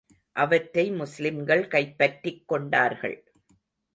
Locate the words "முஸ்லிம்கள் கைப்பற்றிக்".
0.91-2.47